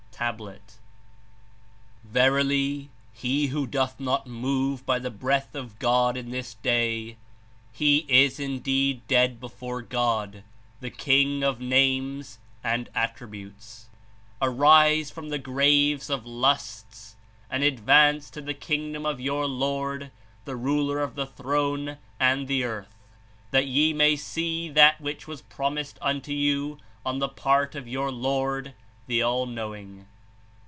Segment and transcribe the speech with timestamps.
[0.21, 0.77] (Tablet,)
[2.03, 7.17] "Verily, he who doth not move by the Breath of God in His Day,
[7.71, 10.43] he is indeed dead before God,
[10.79, 13.87] the King of Names and Attributes.
[14.39, 17.15] Arise from the graves of lusts
[17.49, 20.11] and advance to the Kingdom of your Lord,
[20.45, 22.93] the Ruler of the throne and the earth,
[23.49, 28.11] that ye may see that which was promised unto you on the part of your
[28.11, 28.75] Lord,
[29.07, 30.05] the All knowing.